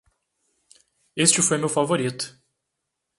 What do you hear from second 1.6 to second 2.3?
meu favorito!